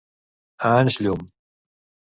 A 0.69 0.71
anys 0.79 0.99
llum. 1.03 1.31